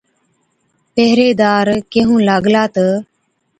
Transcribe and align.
پهريدار 0.93 1.67
ڪيهُون 1.91 2.19
لاگلا 2.27 2.63
تہ، 2.73 2.87